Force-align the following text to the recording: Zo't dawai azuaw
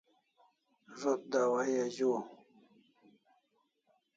Zo't 0.99 1.23
dawai 1.31 1.73
azuaw 1.85 2.25